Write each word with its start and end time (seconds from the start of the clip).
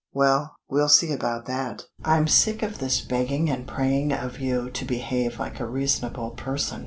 "Well, 0.13 0.55
we'll 0.67 0.89
see 0.89 1.11
about 1.11 1.45
that! 1.45 1.85
I'm 2.03 2.25
sick 2.27 2.63
of 2.63 2.79
this 2.79 3.01
begging 3.01 3.51
and 3.51 3.67
praying 3.67 4.11
of 4.11 4.39
you 4.39 4.71
to 4.71 4.83
behave 4.83 5.37
like 5.37 5.59
a 5.59 5.67
reasonable 5.69 6.31
person. 6.31 6.79